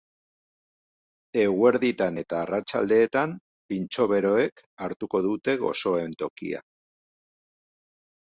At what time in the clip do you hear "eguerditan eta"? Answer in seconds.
1.41-2.39